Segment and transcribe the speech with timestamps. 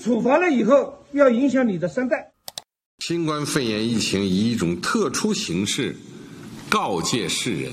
[0.00, 2.32] 处罚了以后，要影响你的三代。
[3.00, 5.94] 新冠肺炎疫情以一种特殊形式
[6.70, 7.70] 告诫世人。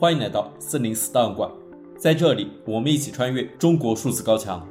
[0.00, 1.48] 欢迎来到四零四档案馆，
[1.96, 4.66] 在这里，我们一起穿越中国数字高墙。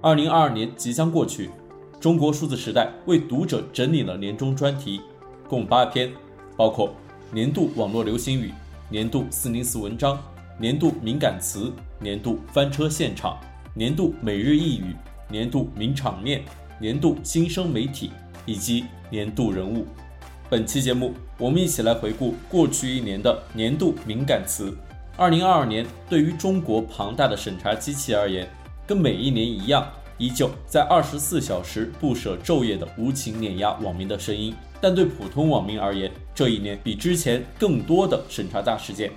[0.00, 1.50] 二零二二年即将过去，
[1.98, 5.00] 中国数字时代为读者整理了年终专题，
[5.48, 6.12] 共八篇，
[6.56, 6.94] 包括
[7.32, 8.52] 年度网络流行语、
[8.88, 10.16] 年度四零四文章、
[10.60, 13.36] 年度敏感词、年度翻车现场、
[13.74, 14.94] 年度每日一语、
[15.32, 16.42] 年度名场面、
[16.78, 18.12] 年度新生媒体。
[18.44, 19.86] 以及年度人物。
[20.50, 24.76] 本期节目，我们一起来回顾过去一年的年度敏感词。
[25.16, 28.48] 二零二二年对于中国庞大的审查机器而言，
[28.84, 34.52] 跟每一年一样，依旧在二十四小时不舍昼夜的无情碾压网民的声音。
[34.80, 39.12] 但对普通网民而言，这一年比之前更多的审查大事件，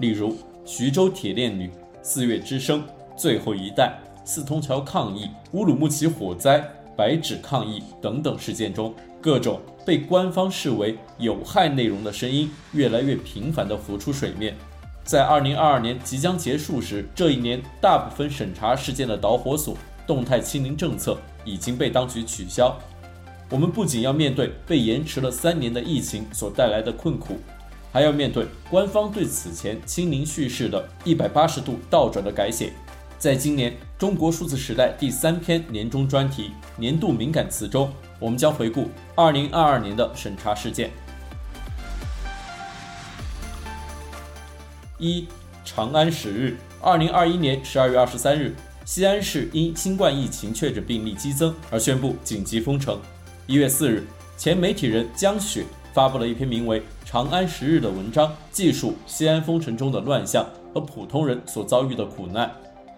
[0.00, 1.70] 例如徐州铁链女、
[2.02, 2.84] 四月之声、
[3.16, 3.96] 最后一代、
[4.28, 6.62] 四通桥抗议、乌鲁木齐火灾。
[6.94, 14.54] 白纸抗议等等事件中，各种被官方视为有害内容的声音越来越频繁地浮出水面。
[15.02, 19.74] 在二零二二年即将结束时，这一年大部分审查事件的导火索——
[20.06, 22.76] 动态清零政策已经被当局取消。
[23.48, 27.38] 我们不仅要面对被延迟了三年的疫情所带来的困苦，
[27.92, 32.72] 还要面对官方对此前清零叙事的一百八十度倒转的改写。
[33.18, 40.92] 在今年中国数字时代第三篇年终专题“年度敏感词”中，我们将回顾2022年的审查事件。
[44.98, 45.26] 一、
[45.64, 53.00] 长安十日，2021年12月23日，西安市因新冠疫情确诊病例激增而宣布紧急封城。
[53.48, 62.48] 一月四日，前媒体人江雪发布了一篇名为《长安十日》的文章，记述西安封城中的乱象和普通人所遭遇的苦难。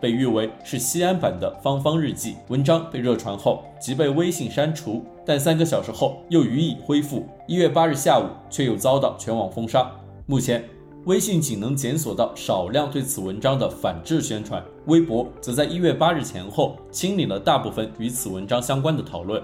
[0.01, 7.29] 被誉为是西安版的《芳芳日记》，文章被热传后即被微信删除，但三个小时后又予以恢复。
[7.47, 9.91] 一月八日下午却又遭到全网封杀。
[10.24, 10.64] 目前，
[11.05, 19.42] 微信仅能检索到少量对此文章的反制宣传，微博则在一月八日前后清理了大部分与此文章相关的讨论。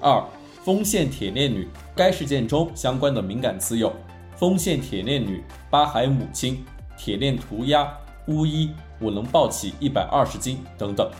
[0.00, 0.24] 二，
[0.64, 3.92] 丰县铁链女，该事件中相关的敏感词有。
[4.40, 6.64] 丰县铁链女、八海母亲、
[6.96, 7.86] 铁链涂鸦、
[8.26, 11.10] 巫医，我能抱起一百二十斤等等。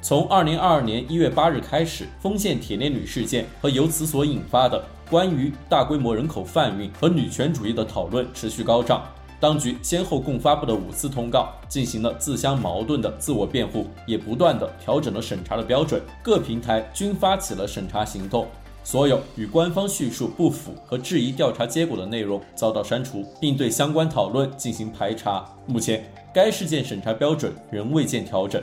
[0.00, 9.02] 从二零二二年一月八日开始，丰县铁链女事件和由此所引发的关于大规模人口贩运和女权主义的讨论持续高涨。
[9.38, 16.00] 当局先后共发布的五次通告，进行了自相矛盾的自我辩护，也不断地调整了审查的标准。
[16.22, 18.46] 各平台均发起了审查行动。
[18.84, 25.48] 所有与官方叙述不符和质疑调查结果的内容遭到删除，并对相关讨论进行排查。
[25.66, 28.62] 目前，该事件审查标准仍未见调整。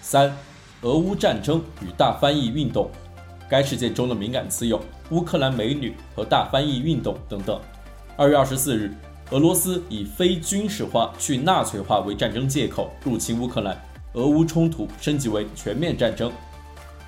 [0.00, 0.34] 三、
[0.80, 2.90] 俄乌战争与大翻译运动，
[3.48, 4.80] 该事件中的敏感词有
[5.10, 7.60] 乌克兰美女和大翻译运动等等。
[8.16, 8.90] 二月二十四日，
[9.30, 13.80] 俄罗斯以非军事化去纳粹化为战争借口入侵乌克兰。
[14.14, 16.30] 俄乌冲突升级为全面战争，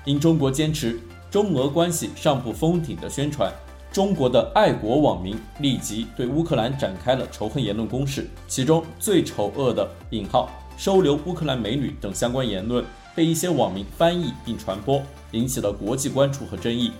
[0.05, 0.99] 因中国坚持
[1.29, 3.51] 中俄关系尚不封顶的宣传，
[3.91, 8.27] 中国的爱国网民立即对乌克兰展开了仇恨言论攻势。
[8.47, 12.83] 其中最丑恶的“引号收留乌克兰美女”等相关言论
[13.15, 15.01] 被一些网民翻译并传播，
[15.31, 16.91] 引起了国际关注和争议。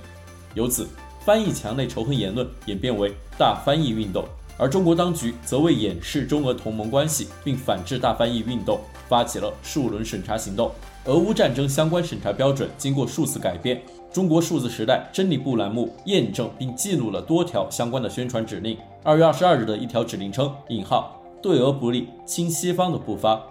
[0.53, 0.87] 由此，
[1.25, 4.23] 翻译墙内仇恨言论演变为大翻译运动。
[4.57, 10.71] 而中国当局则为掩饰中俄同盟关系，并反制大翻译运动，发起了数轮审查行动。
[11.05, 13.81] 俄乌战争相关审查标准经过数次改变。
[14.11, 18.77] 中国数字时代真理部栏目验证并记录了多条相关的宣传指令。
[19.03, 23.41] 二月二十二日的一条指令称：“引号对俄不利，亲西方的不发。”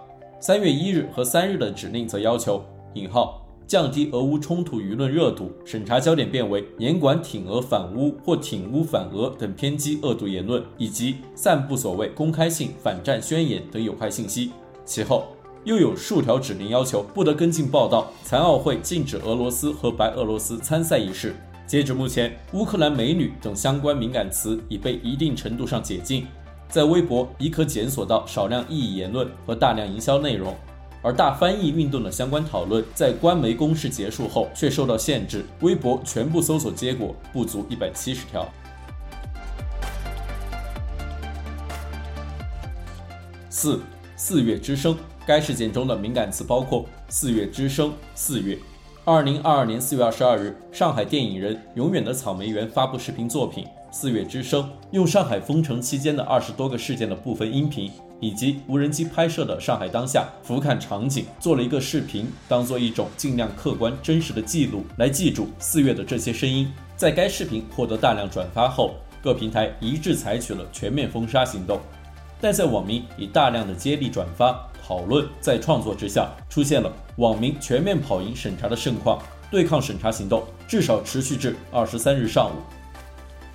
[0.41, 14.51] 三月一日和三日的指令则要求：“引号。”降低俄乌冲突舆论热度，审查焦点变为严管挺俄反乌或挺乌反俄等偏激恶毒言论，以及散布所谓公开性反战宣言等有害信息。
[14.85, 15.25] 其后
[15.63, 21.35] 又有数条指令要求不得跟进报道残奥会禁止俄罗斯和白俄罗斯参赛一事。
[21.65, 26.27] 截至目前，乌克兰美女等相关敏感词已被一定程度上解禁，
[26.69, 30.55] 在微博已可检索到少量异议言论和大量营销内容。
[31.05, 38.43] 而大翻译运动的相关讨论在官媒公示结束后却受到限制，微博全部搜索结果不足一百七十条。
[43.51, 43.79] 四、
[44.15, 44.97] 四月之声，
[45.27, 48.57] 该事件中的敏感词包括“四月之声”、“四月”。
[49.05, 66.71] 二零二二年四月二十二日，上海电影人永远的草莓园发布视频作品《四月之声用上海封城期间的二十多个事件的部分音频，以及无人机拍摄的上海当下俯瞰场景，做了一个视频，当做一种尽量客观真实的记录，来记住四月的这些声音。
[66.95, 71.79] 在该视频获得大量转发后，各平台一致采取了全面封杀行动。
[72.39, 79.19] 但在网民以大量的接力转发、讨论、再创作之下，出现了网民全面跑赢审查的盛况，
[79.49, 82.59] 对抗审查行动至少持续至二十三日上午。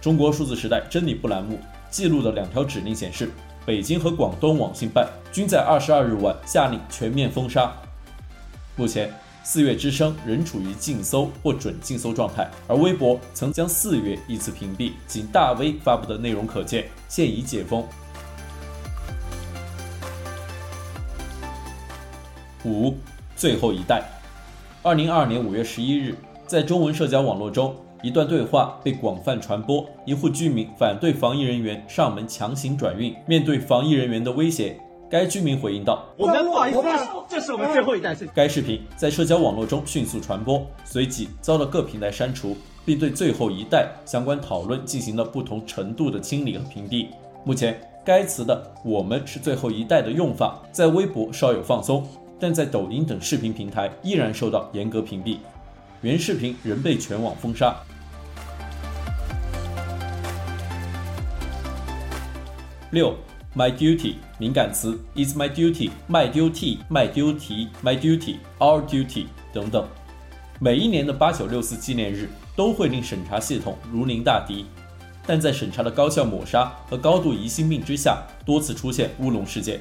[0.01, 1.59] 中国数字时代真理部栏目
[1.91, 3.31] 记录的两条指令显示，
[3.67, 7.71] 北京和广东网信办均在二十二日晚下令全面封杀。
[8.75, 9.13] 目前，
[9.45, 17.85] 四月之声仍处于禁搜或准禁搜状态，而微博曾将四月一次屏蔽，仅大 V 发布的内容可见，现已解封。
[22.65, 22.95] 五，
[23.37, 24.03] 最后一代。
[24.83, 26.17] 二零二二年五月十一日，
[26.47, 29.85] 在中文社交网络中，一段对话被广泛传播。
[30.05, 34.79] 一户居民反对防疫人员上门强行转运，面对防疫人员的威胁，
[35.11, 36.81] 该居民回应道：“我们不好意思，
[37.29, 47.09] 这是我们最后一代。”该视频在社交网络中迅速传播，随即遭到各平台删除，并对“最后一代”相关讨论进行了不同程度的清理和屏蔽。
[47.45, 52.07] 目前，该词的“我们是最后一代”的用法在微博稍有放松。
[52.43, 55.37] 但在抖音等视频平台依然受到严格屏蔽，
[56.01, 57.77] 原视频仍被全网封杀。
[62.91, 63.15] 六
[63.55, 69.87] ，My duty 敏感词 is my duty，My duty，My duty，My duty，Our duty 等等。
[70.59, 74.67] 每一年的八九六四纪念日都会令审查系统如临大敌，
[75.25, 79.81] 但在审查的高效抹杀和高度疑心病之下，多次出现乌龙事件。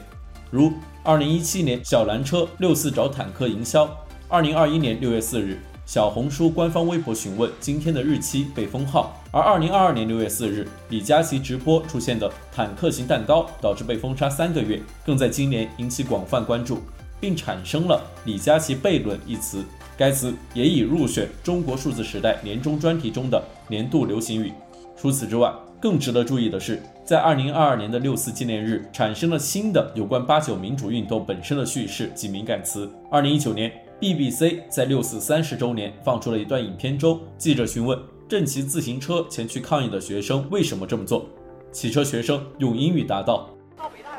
[0.51, 0.71] 如
[1.03, 3.89] 二零一七年小蓝车六四找坦克营销，
[4.27, 16.79] 二零二一年六月四日，小红书官方微博询问今天的日期被封号，而二零二二年六月四日，李佳琦直播出现的坦克型蛋糕导致被封杀三个月，更在今年引起广泛关注，
[17.19, 19.63] 并产生了“李佳琦悖论”一词，
[19.95, 24.51] 该词也已入选中国数字时代年终专题中的年度流行语。
[24.97, 32.89] 除此之外，更值得注意的是，在二零二二年的六四纪念日，产生了新的有关八九民主运动本身的叙事及敏感词。
[33.11, 33.71] 二零一九年
[34.01, 37.95] ，BBC 在六四三十周年放出了一段影片中，记者询问
[38.29, 41.25] 正骑自行车前去抗议的学生为什么这么做，
[41.71, 43.49] 骑车学生用英语答道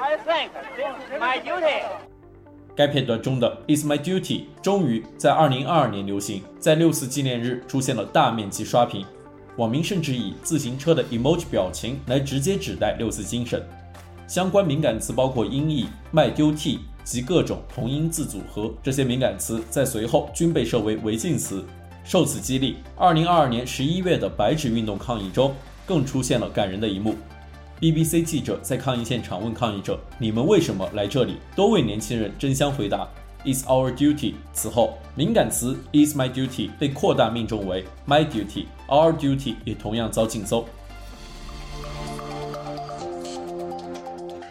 [0.01, 1.85] ：“I think it's my duty。”
[2.75, 9.07] 该片段中的 “It's my duty” 终于在2022年流行，在六四纪念日出现了大面积刷屏。
[9.57, 13.65] 网民甚至以自行车的 emoji 表情来直接指代六四精神，
[14.27, 21.65] 相关敏感词包括音译、卖丢替及各种同音字组合，这些敏感词在随后均被设为违禁词。
[22.03, 25.55] 受此激励，二零二二年十一月的白纸运动抗议中，
[25.87, 27.15] 更出现了感人的一幕
[27.81, 33.09] ：BBC 记者在抗议现场问抗议者：“你们为什么来这里？”多位年轻人争相回答。
[33.45, 34.35] It's our duty。
[34.53, 38.67] 此后，敏感词 “is my duty 被扩大命中为 My duty。
[38.89, 40.67] Our duty 也同样遭禁搜。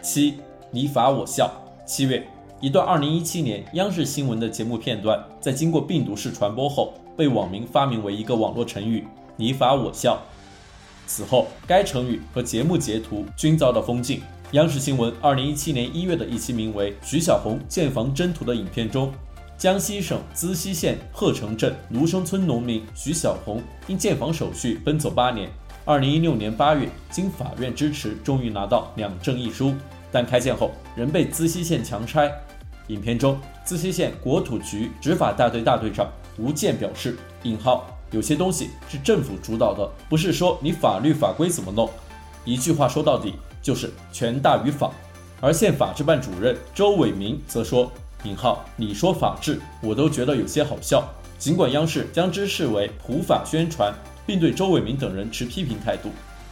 [0.02, 0.38] 七，
[0.70, 1.52] 你法我笑。
[1.86, 2.26] 七月，
[2.60, 9.06] 一段二零一七年央视新闻的节目片段，在经过病毒式传播后，被网民发明为一个网络成语
[9.36, 10.18] “你法我笑”。
[11.06, 14.22] 此后，该成语和节目截图均遭到封禁。
[14.52, 19.12] 央视新闻二零一七年一月的一期名为《徐小红建房征途》的影片中，
[19.58, 25.46] 江西省资溪县鹤城镇芦生村农民徐小红因建房手续奔走八年，
[25.84, 29.74] 二零一六年八月经法院支持，终于拿到两证一书，
[30.10, 32.32] 但开建后仍被资溪县强拆。
[32.88, 36.08] 影片中，资溪县国土局执法大队大队长
[36.38, 41.88] 吴健表示：“引号有些东西是政府主导的，不是说你法律法规怎么弄，
[42.44, 44.90] 一句话说到底。”就是权大于法，
[45.38, 47.92] 而县法制办主任周伟民则说
[48.24, 51.06] ：“引号你说法治，我都觉得有些好笑。”
[51.38, 53.92] 尽管央视将之视为普法宣传，
[54.26, 56.08] 并对周伟民等人持批评态度，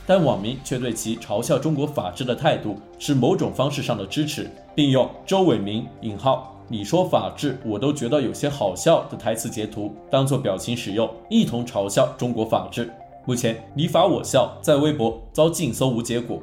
[0.07, 12.93] 但网民却对其嘲笑中国法治的态度是某种方式上的支持，并用周伟民引号你说法治，我都觉得有些好笑的台词截图当做表情使用，一同嘲笑中国法治。
[13.25, 16.39] 目前你法我笑在微博遭禁搜无结果。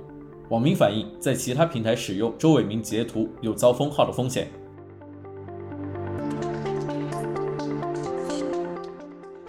[0.50, 4.48] 网民反映，在其他平台使用周伟民截图有遭封号的风险。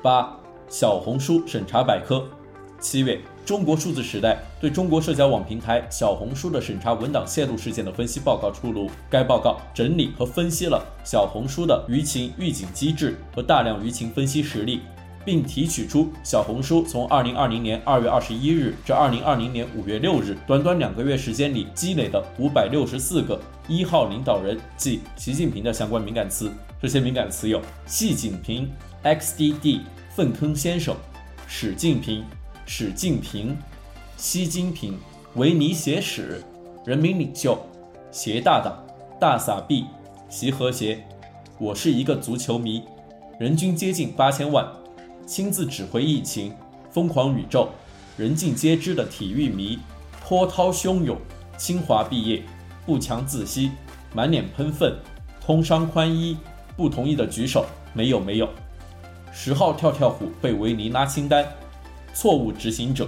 [0.03, 2.23] 八、小红书审查百科。
[2.79, 8.91] 七月，中国数字时代对中国社交网平台小红书的审查文档泄露事件的分析报告出炉。
[9.09, 14.81] 该报告整理和分析了小红书的舆情预警机制和大量舆情分析实例。
[15.27, 26.49] 并提取出小红书从二零二零年二月二十一日至二零二零年五月六日短短两个月时间里积累的五百六十四个一号领导人即习近平的相关敏感词。
[26.81, 28.71] 这些敏感词有：习近平、
[29.03, 29.81] XDD、
[30.15, 30.95] 粪坑先生、
[31.49, 32.25] 史近平、
[32.69, 33.57] 史近平、
[34.17, 34.99] 西京平、
[35.37, 36.43] 维尼写史、
[36.85, 37.57] 人民领袖、
[38.11, 38.77] 习大大、
[39.21, 39.87] 大撒币、
[40.29, 41.01] 习和谐。
[41.59, 42.83] 我是一个足球迷，
[43.39, 44.67] 人均接近八千万，
[45.25, 46.53] 亲自指挥疫情，
[46.91, 47.69] 疯狂宇宙，
[48.17, 49.79] 人尽皆知的体育迷，
[50.29, 51.17] 波涛汹涌，
[51.57, 52.43] 清华毕业，
[52.85, 53.71] 不强自吸，
[54.13, 54.93] 满脸喷粪，
[55.41, 56.37] 通商宽衣，
[56.77, 58.49] 不同意的举手，没有没有。
[59.33, 61.47] 十号跳跳虎被维尼拉清单，
[62.17, 63.07] 错误执行者，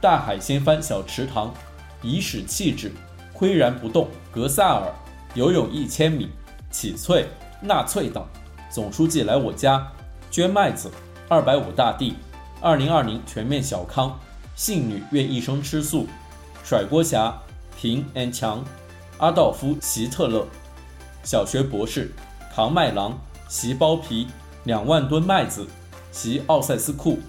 [0.00, 1.54] 大海掀翻小池塘，
[2.02, 2.90] 以使气质，
[3.32, 4.92] 岿然不动，格萨尔，
[5.34, 6.28] 游泳一千米，
[6.68, 7.24] 启翠。
[7.60, 8.28] 纳粹党
[8.68, 9.86] 总书记来我家
[10.28, 10.90] 捐麦子，
[11.28, 12.16] 二百五大地，
[12.60, 14.18] 二零二零全面小康，
[14.56, 16.08] 信女愿一生吃素，
[16.64, 17.40] 甩锅侠，
[17.80, 18.64] 平 and 强，
[19.18, 20.44] 阿道夫希特勒，
[21.22, 22.12] 小学博士，
[22.52, 23.16] 扛麦郎，
[23.48, 24.26] 袭包皮，
[24.64, 25.64] 两万吨麦子，
[26.10, 27.20] 袭奥塞斯库，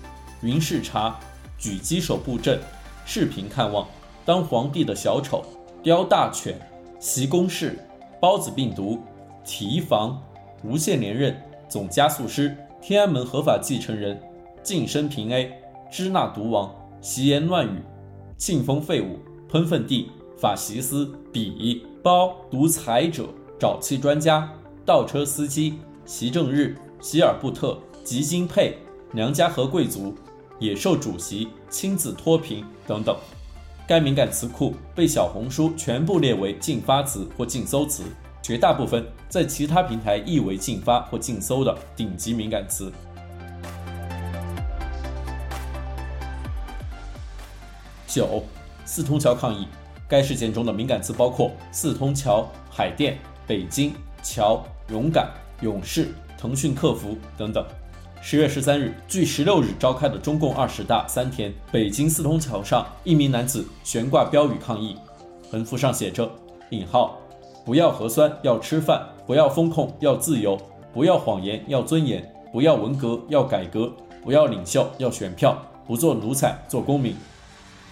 [0.42, 1.20] 云视察，
[1.58, 2.60] 举鸡手布阵，
[3.06, 3.88] 视频看望，
[4.26, 5.44] 当皇帝的小丑，
[5.84, 6.60] 雕大犬，
[7.00, 7.78] 袭攻势，
[8.22, 9.00] 孢子病毒。
[9.46, 10.22] 提防
[10.64, 11.36] 无限连任
[11.68, 14.22] 总加速师，天安门合法继承人，
[14.62, 15.52] 晋升平 A，
[15.90, 17.82] 支那毒王，习言乱语，
[18.38, 19.18] 庆丰废物，
[19.50, 23.28] 喷粪地，法西斯，比包独裁者，
[23.60, 24.48] 沼气专家，
[24.86, 28.78] 倒车司机，习正日，希尔布特，吉金佩，
[29.12, 30.14] 娘家和贵族，
[30.60, 33.18] 野兽主席，亲自脱贫等等。
[33.88, 38.04] 该敏感词库被小红书全部列为禁发词或禁搜词。
[38.42, 42.92] 绝大部分在其他平台亦为禁发或禁搜的顶级敏感词。
[48.08, 48.44] 九，
[48.86, 49.68] 四通桥抗议，
[50.08, 55.30] 该事件中的敏感词包括四通桥、海淀、北京、桥、勇敢、
[55.62, 57.64] 勇士、腾讯客服等等。
[58.22, 64.96] 十月十三日，距十六日召开的中共二十大三天，北京四通桥上，一名男子悬挂标语抗议，
[65.50, 66.30] 横幅上写着
[66.72, 67.18] “引号”。
[67.66, 70.58] 不要核酸，要吃饭；不要风控，要自由；
[70.94, 72.22] 不要谎言，要尊严；
[72.52, 73.90] 不要文革，要改革；
[74.22, 75.56] 不要领袖，要选票；
[75.88, 77.16] 不做奴才，做公民。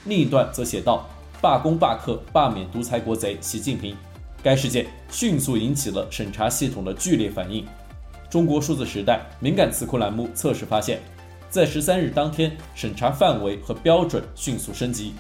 [0.06, 1.06] 另一段则写道：
[1.42, 3.96] 罢工罢课，罢免独裁国贼习近平。
[4.44, 7.66] 该事件迅速引起了审查系统的剧烈反应。
[8.30, 11.00] 中国数字时代敏感词库栏目测试发现，
[11.50, 15.14] 在十三日当天，审查范围和标准迅速升级。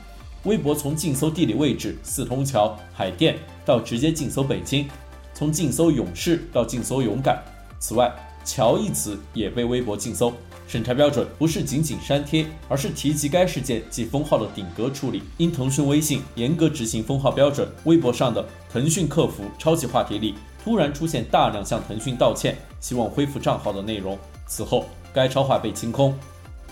[0.43, 4.87] 微博从禁搜地理位置四通桥、海淀到直接禁搜北京，
[5.33, 7.41] 从禁搜勇士到禁搜勇敢。
[7.79, 10.33] 此外，桥一词也被微博禁搜。
[10.67, 15.23] 审查标准不是仅仅删帖，而是提及该事件及封号的顶格处理。
[15.37, 20.35] 因腾讯微信严格执行封号标准，微博上的腾讯客服超级话题里
[20.67, 24.17] 突然出现大量向腾讯道歉、希望恢复账号的内容。
[24.47, 24.83] 此后，
[25.13, 26.13] 该超话被清空。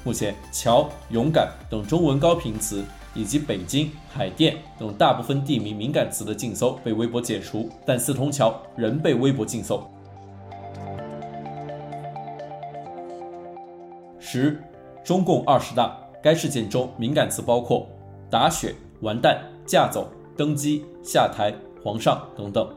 [0.04, 2.84] 目前，桥、勇敢等中文高频词。
[3.14, 9.82] 以及北京、海淀等大部分地名敏感词的禁搜被微博解除，但四通桥仍被微博禁搜。
[14.20, 14.62] 十，
[15.06, 17.88] 中共二十大该事件中敏感词包括
[18.30, 22.70] 打雪、完蛋、驾走、登基、下台、皇上等等。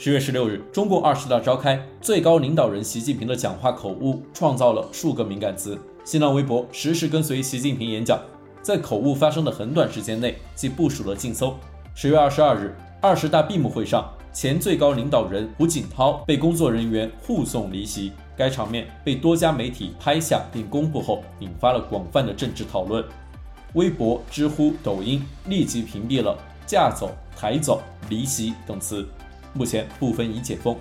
[0.00, 8.16] 十月十六日，中共二十大召开，最高领导人习近平的讲话口误创造了数个敏感词，新浪微博实时跟随习近平演讲。
[8.62, 11.52] 在口误发生的很短时间内，即部署了禁搜。
[11.96, 23.04] 十月二十二日，二十大闭幕会上，前最高领导人胡锦涛被工作人员护送离席，该场面被多家媒体拍下并公布后，引发了广泛的政治讨论。
[23.74, 29.04] 微博、知乎、抖音立即屏蔽了“驾走”“抬走”“离席”等词，
[29.52, 30.76] 目前部分已解封。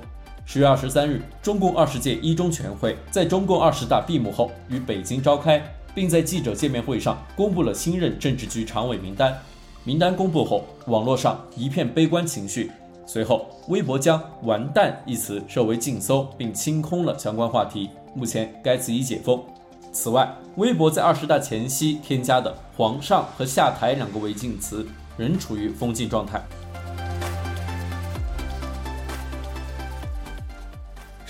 [0.45, 5.61] 十月二十三日，中共二十届一中全会在中共二十大闭幕后于北京召开。
[5.97, 9.35] 并在记者见面会上公布了新任政治局常委名单。
[9.83, 12.71] 名单公布后，网络上一片悲观情绪。
[13.07, 17.89] 随后，微博将“完蛋”一词设为禁搜，并清空了相关话题。
[18.13, 19.43] 目前，该词已解封。
[19.91, 24.85] 此外，微博在二十大前夕添加的“皇上”和“下台”两个违禁词
[25.17, 26.39] 仍处于封禁状态。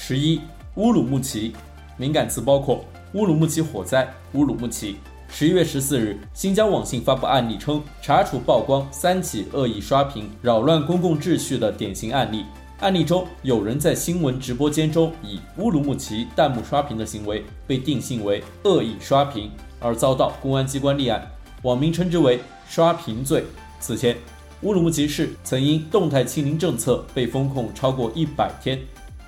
[0.10, 0.40] 十一，
[0.76, 1.52] 乌鲁木齐，
[1.98, 2.86] 敏感词包括。
[3.12, 4.96] 乌鲁木齐火灾，乌鲁木齐。
[5.28, 12.46] 十一月十四日，新疆网信发布案例称，查处曝光三起恶意刷屏、扰乱公共秩序的典型案例。
[12.80, 21.30] 案例中有人在新闻直播间中以乌鲁木齐弹幕刷屏的行为被定性为恶意刷屏，而遭到公安机关立案，
[21.64, 23.44] 网民称之为“刷屏罪”。
[23.82, 24.16] 此前，
[24.62, 28.80] 乌鲁木齐市曾因动态清零政策被封控超过一百天，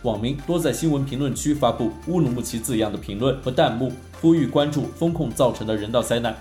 [0.04, 3.92] 网民多在新闻评论区发布“乌鲁木齐”字样的评论和弹幕，
[4.22, 6.34] 呼吁关注风控造成的人道灾难。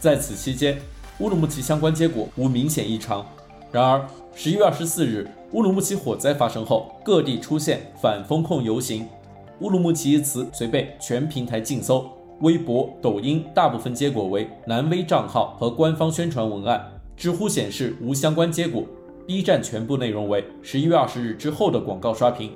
[0.00, 0.76] 在此期间，
[1.20, 3.24] 乌鲁木齐相关结果无明显异常。
[3.70, 4.04] 然而，
[4.34, 9.06] 十一月二十四日，乌鲁木齐火灾发生后，各地出现反风控游行
[9.60, 16.84] ，“乌鲁木齐”一词遂被全平台禁搜，微博、抖音大部分结果为蓝 V 账号和官方宣传文案，
[17.16, 18.82] 知乎显示无相关结果
[19.24, 22.50] ，B 站全部内容为十一月二十日之后的广告刷屏。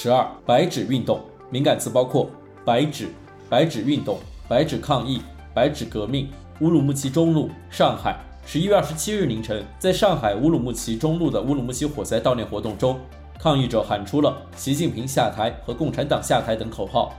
[0.00, 2.30] 十二，白纸运动敏感词包括
[2.64, 3.08] 白纸、
[3.48, 5.20] 白纸运动、白纸抗议、
[5.52, 6.30] 白纸革命。
[6.60, 12.96] 乌鲁木齐中路，上海，十一月二十七日凌晨，在上海乌鲁木齐中路的乌鲁木齐火灾悼念活动中，
[13.40, 17.12] 抗议者喊出了“习近平下台”和“共产党下台”等口号。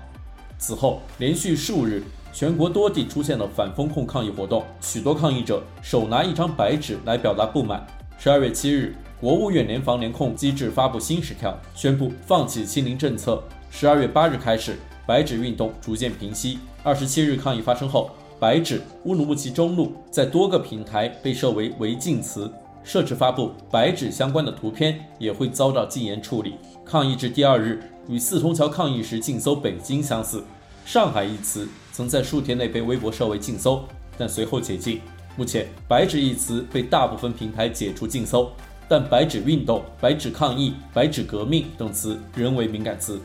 [0.58, 7.86] 此后，连续数日，全国多地出现了反封控抗议活动，许多抗议者手拿一张白纸来表达不满。
[8.18, 13.44] 十二月七日，国务院联防联控机制发布新十条，宣布放弃清零政策。
[13.70, 16.58] 十二月八日开始，白纸运动逐渐平息。
[16.84, 22.50] 二十七日抗议发生后，白纸乌鲁木齐中路在多个平台被设为违禁词，
[22.82, 26.56] 设置发布白纸相关的图片也会遭到禁言处理。
[26.86, 30.42] 抗议至第二日，与四通桥抗议时禁搜北京相似，
[30.86, 33.84] 上海一词曾在数天内被微博设为禁搜，
[34.18, 35.02] 但随后解禁。
[35.36, 38.52] 目前，白纸一词被大部分平台解除禁搜，
[38.90, 43.22] 但白纸运动、白纸抗议、白纸革命等词仍为敏感词。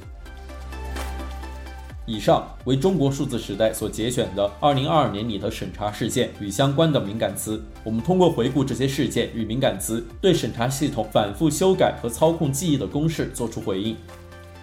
[2.07, 7.59] 以上为中国数字时代所节选的2022年里的审查事件与相关的敏感词。
[7.83, 13.97] 我们通过回顾这些事件与敏感词，对审查系统反复修改和操控记忆的公式作出回应。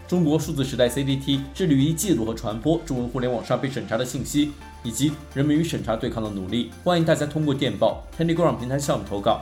[0.08, 4.51] 中国数字时代 CDT 致力于记录和传播中文互联网上被审查的信息，
[4.83, 6.70] 以及人们与审查对抗的努力。
[6.83, 9.42] 欢迎大家通过电报、Telegram 平台向我们投稿，